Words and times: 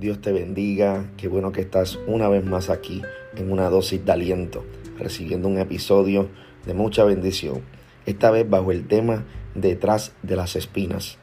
Dios 0.00 0.22
te 0.22 0.32
bendiga. 0.32 1.10
Qué 1.18 1.28
bueno 1.28 1.52
que 1.52 1.60
estás 1.60 1.98
una 2.06 2.26
vez 2.30 2.42
más 2.42 2.70
aquí 2.70 3.02
en 3.36 3.52
una 3.52 3.68
dosis 3.68 4.02
de 4.02 4.10
aliento, 4.10 4.64
recibiendo 4.98 5.46
un 5.46 5.58
episodio 5.58 6.30
de 6.64 6.72
mucha 6.72 7.04
bendición. 7.04 7.60
Esta 8.06 8.30
vez 8.30 8.48
bajo 8.48 8.72
el 8.72 8.88
tema 8.88 9.26
detrás 9.54 10.12
de 10.22 10.36
las 10.36 10.56
espinas. 10.56 11.18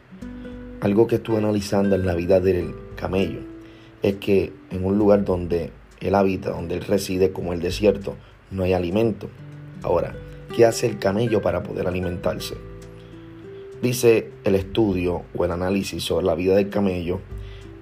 Algo 0.80 1.08
que 1.08 1.16
estuve 1.16 1.38
analizando 1.38 1.96
en 1.96 2.06
la 2.06 2.14
vida 2.14 2.40
del 2.40 2.76
camello 2.96 3.40
es 4.04 4.18
que 4.18 4.54
en 4.70 4.86
un 4.86 5.00
lugar 5.00 5.26
donde 5.26 5.72
él 6.00 6.14
habita, 6.14 6.52
donde 6.52 6.76
él 6.76 6.84
reside 6.84 7.32
como 7.32 7.54
el 7.54 7.62
desierto, 7.62 8.16
no 8.52 8.62
hay 8.62 8.74
alimento. 8.74 9.28
Ahora, 9.82 10.16
¿qué 10.56 10.68
hace 10.68 10.86
el 10.86 11.00
camello 11.00 11.42
para 11.42 11.64
poder 11.64 11.88
alimentarse? 11.88 12.54
Dice 13.82 14.30
el 14.44 14.54
estudio 14.54 15.24
o 15.36 15.46
el 15.46 15.52
análisis 15.52 16.04
sobre 16.04 16.28
la 16.28 16.36
vida 16.36 16.56
del 16.56 16.70
camello 16.70 17.22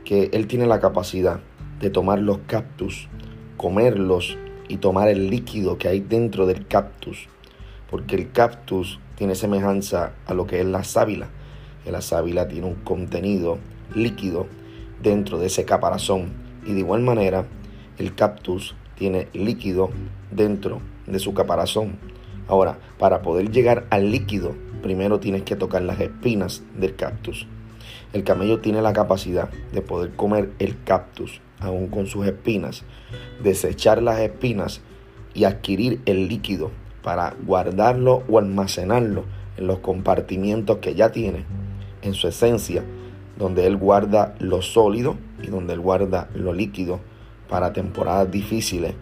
que 0.05 0.29
él 0.31 0.47
tiene 0.47 0.67
la 0.67 0.79
capacidad 0.79 1.41
de 1.81 1.89
tomar 1.89 2.19
los 2.19 2.37
cactus, 2.47 3.09
comerlos 3.57 4.37
y 4.69 4.77
tomar 4.77 5.09
el 5.09 5.29
líquido 5.29 5.77
que 5.77 5.87
hay 5.87 5.99
dentro 5.99 6.45
del 6.45 6.67
cactus. 6.67 7.27
Porque 7.89 8.15
el 8.15 8.31
cactus 8.31 8.99
tiene 9.15 9.35
semejanza 9.35 10.13
a 10.27 10.33
lo 10.33 10.45
que 10.47 10.61
es 10.61 10.65
la 10.65 10.83
sábila. 10.83 11.29
La 11.85 12.01
sábila 12.01 12.47
tiene 12.47 12.67
un 12.67 12.75
contenido 12.75 13.57
líquido 13.93 14.47
dentro 15.01 15.39
de 15.39 15.47
ese 15.47 15.65
caparazón. 15.65 16.33
Y 16.65 16.73
de 16.73 16.79
igual 16.79 17.01
manera, 17.01 17.45
el 17.97 18.15
cactus 18.15 18.75
tiene 18.95 19.27
líquido 19.33 19.89
dentro 20.31 20.81
de 21.07 21.19
su 21.19 21.33
caparazón. 21.33 21.97
Ahora, 22.47 22.77
para 22.99 23.21
poder 23.21 23.51
llegar 23.51 23.85
al 23.89 24.11
líquido, 24.11 24.55
primero 24.81 25.19
tienes 25.19 25.43
que 25.43 25.55
tocar 25.55 25.81
las 25.81 25.99
espinas 25.99 26.63
del 26.75 26.95
cactus. 26.95 27.47
El 28.16 28.24
camello 28.24 28.62
tiene 28.62 28.82
la 28.82 28.94
capacidad 28.94 29.49
de 29.74 29.82
poder 29.82 30.16
comer 30.16 30.54
el 30.60 30.82
cactus 30.85 31.41
aún 31.60 31.88
con 31.88 32.08
sus 32.08 32.26
espinas, 32.26 32.85
desechar 33.44 34.02
las 34.02 34.21
espinas 34.21 34.80
y 35.34 35.44
adquirir 35.44 35.99
el 36.05 36.30
líquido 36.30 36.71
para 37.04 37.36
guardarlo 37.46 38.24
o 38.30 38.40
almacenarlo 38.40 39.26
en 39.58 39.68
los 39.68 39.80
compartimientos 39.80 40.77
que 40.77 40.96
ya 40.96 41.12
tiene, 41.12 41.43
en 42.04 42.13
su 42.13 42.30
esencia, 42.30 42.86
donde 43.38 43.68
él 43.68 43.76
guarda 43.76 44.34
lo 44.40 44.62
sólido 44.62 45.18
y 45.43 45.48
donde 45.48 45.74
él 45.74 45.82
guarda 45.82 46.30
lo 46.34 46.54
líquido 46.54 47.02
para 47.49 47.74
temporadas 47.74 48.32
difíciles 48.32 48.93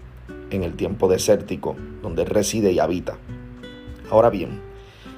en 0.49 0.63
el 0.63 0.73
tiempo 0.73 1.07
desértico 1.07 1.75
donde 2.01 2.23
él 2.23 2.29
reside 2.29 2.71
y 2.71 2.79
habita. 2.79 3.17
Ahora 4.09 4.31
bien, 4.31 4.59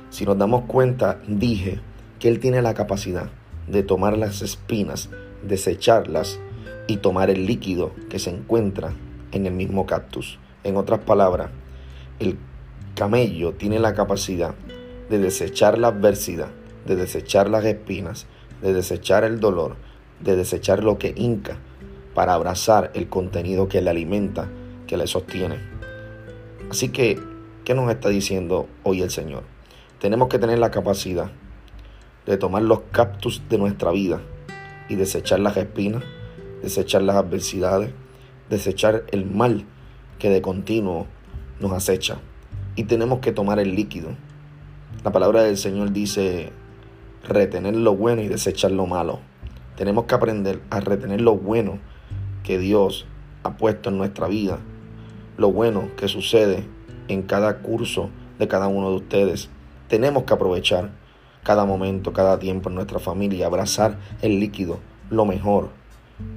si 0.09 0.25
nos 0.25 0.37
damos 0.37 0.65
cuenta, 0.65 1.21
dije 1.29 1.79
que 2.19 2.27
él 2.27 2.41
tiene 2.41 2.61
la 2.61 2.73
capacidad 2.73 3.29
de 3.67 3.83
tomar 3.83 4.17
las 4.17 4.41
espinas, 4.41 5.09
desecharlas 5.43 6.39
y 6.87 6.97
tomar 6.97 7.29
el 7.29 7.45
líquido 7.45 7.91
que 8.09 8.19
se 8.19 8.29
encuentra 8.29 8.93
en 9.31 9.45
el 9.45 9.53
mismo 9.53 9.85
cactus. 9.85 10.39
En 10.63 10.77
otras 10.77 11.01
palabras, 11.01 11.51
el 12.19 12.37
camello 12.95 13.53
tiene 13.53 13.79
la 13.79 13.93
capacidad 13.93 14.55
de 15.09 15.19
desechar 15.19 15.77
la 15.77 15.89
adversidad, 15.89 16.49
de 16.85 16.95
desechar 16.95 17.49
las 17.49 17.65
espinas, 17.65 18.27
de 18.61 18.73
desechar 18.73 19.23
el 19.23 19.39
dolor, 19.39 19.75
de 20.21 20.35
desechar 20.35 20.83
lo 20.83 20.97
que 20.97 21.13
hinca 21.15 21.57
para 22.13 22.33
abrazar 22.33 22.91
el 22.93 23.09
contenido 23.09 23.67
que 23.67 23.81
le 23.81 23.89
alimenta, 23.89 24.49
que 24.87 24.97
le 24.97 25.07
sostiene. 25.07 25.57
Así 26.69 26.89
que, 26.89 27.19
¿qué 27.63 27.73
nos 27.73 27.91
está 27.91 28.09
diciendo 28.09 28.67
hoy 28.83 29.01
el 29.01 29.11
Señor? 29.11 29.43
Tenemos 29.99 30.29
que 30.29 30.39
tener 30.39 30.59
la 30.59 30.71
capacidad 30.71 31.31
de 32.25 32.37
tomar 32.37 32.63
los 32.63 32.81
cactus 32.91 33.41
de 33.49 33.57
nuestra 33.57 33.91
vida 33.91 34.21
y 34.89 34.95
desechar 34.95 35.39
las 35.39 35.57
espinas, 35.57 36.03
desechar 36.61 37.01
las 37.03 37.15
adversidades, 37.15 37.91
desechar 38.49 39.03
el 39.11 39.25
mal 39.25 39.65
que 40.19 40.29
de 40.29 40.41
continuo 40.41 41.07
nos 41.59 41.71
acecha. 41.71 42.17
Y 42.75 42.85
tenemos 42.85 43.19
que 43.19 43.31
tomar 43.31 43.59
el 43.59 43.75
líquido. 43.75 44.09
La 45.03 45.11
palabra 45.11 45.43
del 45.43 45.57
Señor 45.57 45.91
dice 45.91 46.51
retener 47.27 47.75
lo 47.75 47.95
bueno 47.95 48.21
y 48.21 48.27
desechar 48.27 48.71
lo 48.71 48.85
malo. 48.85 49.19
Tenemos 49.77 50.05
que 50.05 50.15
aprender 50.15 50.61
a 50.69 50.79
retener 50.79 51.21
lo 51.21 51.35
bueno 51.35 51.79
que 52.43 52.59
Dios 52.59 53.05
ha 53.43 53.57
puesto 53.57 53.89
en 53.89 53.97
nuestra 53.97 54.27
vida, 54.27 54.59
lo 55.37 55.51
bueno 55.51 55.89
que 55.97 56.07
sucede 56.07 56.65
en 57.07 57.23
cada 57.23 57.59
curso 57.59 58.09
de 58.39 58.47
cada 58.47 58.67
uno 58.67 58.89
de 58.89 58.95
ustedes. 58.97 59.49
Tenemos 59.87 60.23
que 60.23 60.33
aprovechar 60.33 60.91
cada 61.45 61.63
momento, 61.63 62.11
cada 62.11 62.39
tiempo 62.39 62.69
en 62.69 62.75
nuestra 62.75 62.97
familia, 62.97 63.45
abrazar 63.45 63.99
el 64.23 64.39
líquido, 64.39 64.79
lo 65.11 65.25
mejor, 65.25 65.69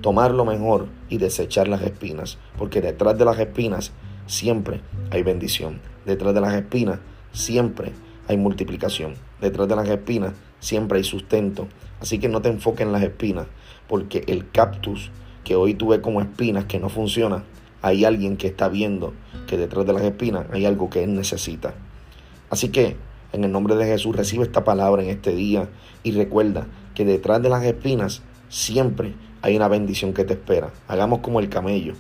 tomar 0.03 0.33
lo 0.33 0.45
mejor 0.45 0.89
y 1.09 1.17
desechar 1.17 1.67
las 1.67 1.81
espinas, 1.81 2.37
porque 2.59 2.83
detrás 2.83 3.17
de 3.17 3.25
las 3.25 3.39
espinas 3.39 3.93
siempre 4.27 4.83
hay 5.11 5.23
bendición, 5.23 5.81
detrás 6.05 6.35
de 6.35 6.43
las 6.43 6.53
espinas 6.53 6.99
siempre 7.33 7.93
hay 8.29 8.37
multiplicación, 8.37 9.15
detrás 9.41 9.67
de 9.67 9.77
las 9.77 9.89
espinas 9.89 10.35
siempre 10.61 10.99
hay 10.99 11.05
sustento, 11.05 11.69
así 12.03 12.19
que 12.19 12.29
no 12.29 12.43
te 12.43 12.51
enfoques 12.51 12.83
en 12.83 12.93
las 12.93 13.03
espinas, 13.03 13.47
porque 13.89 14.25
el 14.27 14.51
cactus 14.51 15.11
que 15.43 15.57
hoy 15.57 15.73
tú 15.73 15.99
como 16.03 16.21
espinas 16.21 16.67
que 16.67 16.79
no 16.79 16.91
funciona, 16.91 17.45
hay 17.81 18.05
alguien 18.05 18.37
que 18.37 18.49
está 18.49 18.69
viendo 18.69 19.15
que 19.47 19.57
detrás 19.57 19.87
de 19.87 19.95
las 19.95 20.03
espinas 20.03 20.45
hay 20.53 20.67
algo 20.67 20.91
que 20.91 21.03
él 21.03 21.15
necesita. 21.15 21.73
Así 22.51 22.69
que 22.69 22.97
en 23.33 23.45
el 23.45 23.53
nombre 23.53 23.77
de 23.77 23.85
Jesús 23.85 24.17
recibe 24.17 24.45
esta 24.45 24.65
palabra 24.65 25.03
en 25.03 25.11
este 25.11 25.35
día 25.35 25.69
y 26.03 26.13
recuerda 26.13 26.67
que 26.95 27.05
detrás 27.05 27.43
de 27.43 27.51
las 27.51 27.63
espinas 27.63 28.23
siempre 28.49 29.15
hay 29.43 29.55
una 29.55 29.69
bendición 29.69 30.15
que 30.15 30.25
te 30.25 30.33
espera. 30.33 30.71
Hagamos 30.89 31.21
como 31.21 31.41
el 31.41 31.49
camello. 31.49 31.93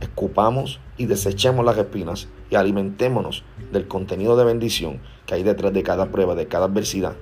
Escupamos 0.00 0.80
y 0.96 1.06
desechemos 1.06 1.64
las 1.64 1.76
espinas 1.76 2.28
y 2.50 2.56
alimentémonos 2.56 3.44
del 3.70 3.86
contenido 3.86 4.36
de 4.36 4.44
bendición 4.44 5.00
que 5.26 5.34
hay 5.34 5.42
detrás 5.42 5.72
de 5.72 5.82
cada 5.82 6.10
prueba, 6.10 6.34
de 6.34 6.48
cada 6.48 6.64
adversidad. 6.64 7.14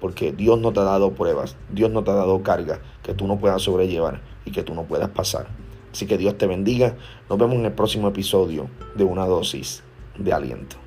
Porque 0.00 0.32
Dios 0.32 0.58
no 0.58 0.72
te 0.72 0.80
ha 0.80 0.84
dado 0.84 1.12
pruebas, 1.12 1.56
Dios 1.70 1.90
no 1.90 2.02
te 2.04 2.10
ha 2.10 2.14
dado 2.14 2.42
carga 2.42 2.80
que 3.02 3.14
tú 3.14 3.26
no 3.26 3.38
puedas 3.38 3.62
sobrellevar 3.62 4.22
y 4.44 4.50
que 4.50 4.62
tú 4.62 4.74
no 4.74 4.84
puedas 4.84 5.10
pasar. 5.10 5.46
Así 5.92 6.06
que 6.06 6.18
Dios 6.18 6.36
te 6.36 6.46
bendiga. 6.46 6.96
Nos 7.28 7.38
vemos 7.38 7.54
en 7.54 7.66
el 7.66 7.72
próximo 7.72 8.08
episodio 8.08 8.68
de 8.96 9.04
una 9.04 9.26
dosis 9.26 9.84
de 10.18 10.32
aliento. 10.32 10.83